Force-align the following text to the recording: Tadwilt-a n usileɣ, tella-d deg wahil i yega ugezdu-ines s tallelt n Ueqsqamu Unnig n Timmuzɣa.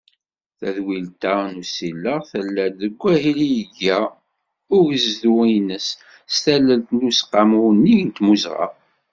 Tadwilt-a 0.59 1.33
n 1.51 1.59
usileɣ, 1.61 2.19
tella-d 2.31 2.75
deg 2.81 2.93
wahil 3.01 3.39
i 3.49 3.49
yega 3.57 3.99
ugezdu-ines 4.75 5.87
s 6.33 6.35
tallelt 6.43 6.87
n 6.93 6.99
Ueqsqamu 7.05 7.59
Unnig 7.69 8.01
n 8.05 8.09
Timmuzɣa. 8.15 8.67